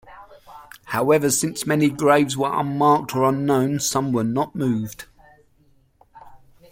[0.85, 5.05] However, since many graves were unmarked or unknown some were not moved.